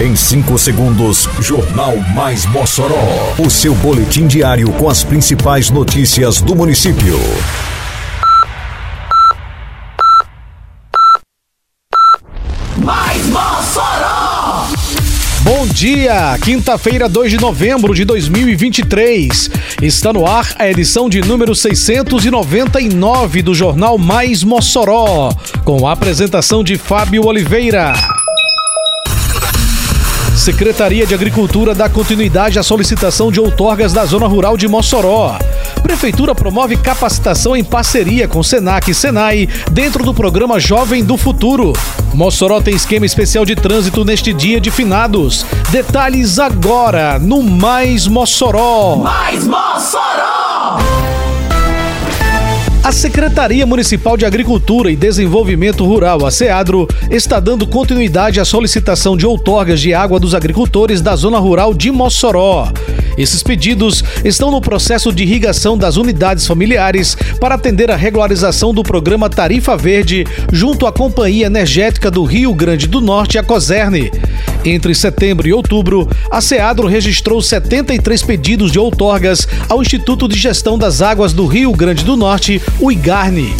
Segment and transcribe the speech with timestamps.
[0.00, 3.34] Em 5 segundos, Jornal Mais Mossoró.
[3.36, 7.18] O seu boletim diário com as principais notícias do município.
[12.76, 14.68] Mais Mossoró!
[15.40, 19.50] Bom dia, quinta-feira, 2 de novembro de 2023.
[19.82, 25.34] Está no ar a edição de número 699 do Jornal Mais Mossoró,
[25.64, 27.94] com a apresentação de Fábio Oliveira.
[30.48, 35.36] Secretaria de Agricultura dá continuidade à solicitação de outorgas da Zona Rural de Mossoró.
[35.82, 41.74] Prefeitura promove capacitação em parceria com Senac e Senai dentro do programa Jovem do Futuro.
[42.14, 45.44] Mossoró tem esquema especial de trânsito neste dia de finados.
[45.68, 48.96] Detalhes agora no Mais Mossoró.
[48.96, 50.97] Mais Mossoró!
[52.82, 59.16] A Secretaria Municipal de Agricultura e Desenvolvimento Rural, a SEADRO, está dando continuidade à solicitação
[59.16, 62.72] de outorgas de água dos agricultores da Zona Rural de Mossoró.
[63.18, 68.84] Esses pedidos estão no processo de irrigação das unidades familiares para atender a regularização do
[68.84, 74.10] programa Tarifa Verde junto à Companhia Energética do Rio Grande do Norte, a Coserne.
[74.68, 80.76] Entre setembro e outubro, a SEADRO registrou 73 pedidos de outorgas ao Instituto de Gestão
[80.76, 83.54] das Águas do Rio Grande do Norte, o IGARNE.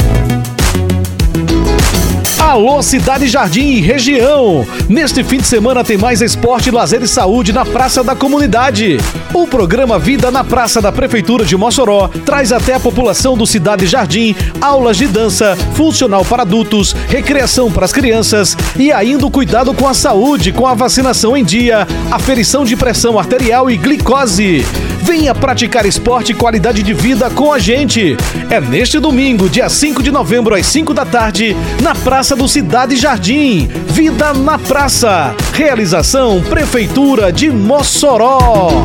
[2.39, 4.67] Alô, Cidade Jardim e região!
[4.87, 8.99] Neste fim de semana tem mais esporte, lazer e saúde na Praça da Comunidade.
[9.39, 13.87] O programa Vida na Praça da Prefeitura de Mossoró traz até a população do Cidade
[13.87, 19.73] Jardim aulas de dança, funcional para adultos, recreação para as crianças e ainda o cuidado
[19.73, 24.67] com a saúde, com a vacinação em dia, aferição de pressão arterial e glicose.
[25.03, 28.17] Venha praticar esporte e qualidade de vida com a gente.
[28.51, 32.97] É neste domingo, dia 5 de novembro, às 5 da tarde, na Praça do Cidade
[32.97, 33.71] Jardim.
[33.87, 35.33] Vida na Praça.
[35.55, 38.85] Realização Prefeitura de Mossoró.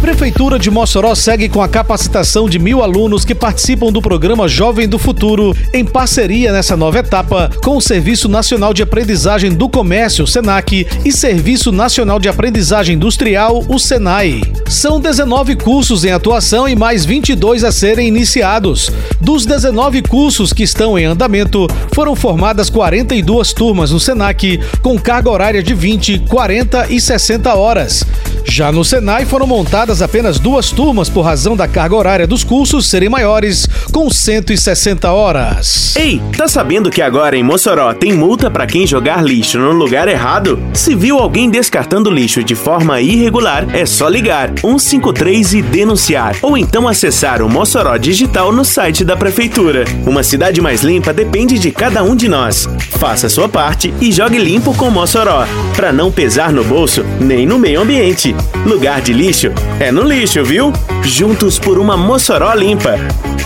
[0.00, 4.88] Prefeitura de Mossoró segue com a capacitação de mil alunos que participam do programa Jovem
[4.88, 10.24] do Futuro, em parceria nessa nova etapa com o Serviço Nacional de Aprendizagem do Comércio,
[10.24, 14.40] SENAC, e Serviço Nacional de Aprendizagem Industrial, o SENAI.
[14.68, 18.92] São 19 cursos em atuação e mais 22 a serem iniciados.
[19.20, 25.28] Dos 19 cursos que estão em andamento, foram formadas 42 turmas no SENAC, com carga
[25.28, 28.04] horária de 20, 40 e 60 horas.
[28.44, 32.86] Já no Senai foram montadas apenas duas turmas por razão da carga horária dos cursos
[32.86, 35.96] serem maiores, com 160 horas.
[35.96, 40.06] Ei, tá sabendo que agora em Mossoró tem multa para quem jogar lixo no lugar
[40.08, 40.62] errado?
[40.74, 46.58] Se viu alguém descartando lixo de forma irregular, é só ligar 153 e denunciar, ou
[46.58, 49.84] então acessar o Mossoró Digital no site da prefeitura.
[50.06, 52.68] Uma cidade mais limpa depende de cada um de nós.
[52.98, 57.58] Faça sua parte e jogue limpo com Mossoró, para não pesar no bolso nem no
[57.58, 58.34] meio ambiente.
[58.66, 60.72] Lugar de lixo é no lixo, viu?
[61.04, 62.96] Juntos por uma Mossoró limpa.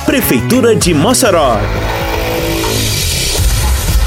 [0.06, 1.56] Prefeitura de Mossoró.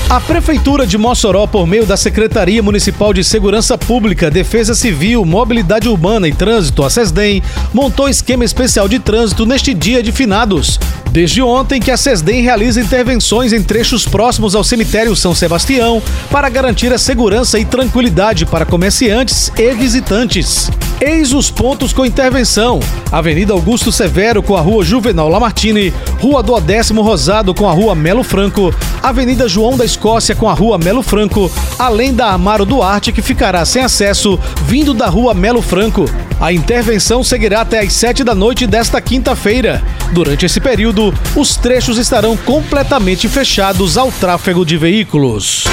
[0.07, 5.89] A Prefeitura de Mossoró, por meio da Secretaria Municipal de Segurança Pública, Defesa Civil, Mobilidade
[5.89, 7.41] Urbana e Trânsito, a SESDEM,
[7.73, 10.79] montou esquema especial de trânsito neste dia de finados.
[11.11, 16.49] Desde ontem que a SESDEM realiza intervenções em trechos próximos ao cemitério São Sebastião para
[16.49, 20.69] garantir a segurança e tranquilidade para comerciantes e visitantes.
[20.99, 22.79] Eis os pontos com intervenção:
[23.11, 27.95] Avenida Augusto Severo com a Rua Juvenal Lamartine, Rua do Odécimo Rosado com a Rua
[27.95, 33.13] Melo Franco, Avenida João da Escócia com a Rua Melo Franco, além da Amaro Duarte
[33.13, 36.03] que ficará sem acesso vindo da Rua Melo Franco.
[36.39, 39.81] A intervenção seguirá até às 7 da noite desta quinta-feira.
[40.11, 45.63] Durante esse período, os trechos estarão completamente fechados ao tráfego de veículos.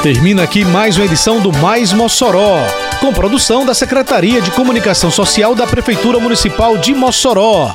[0.00, 2.64] Termina aqui mais uma edição do Mais Mossoró,
[3.00, 7.74] com produção da Secretaria de Comunicação Social da Prefeitura Municipal de Mossoró.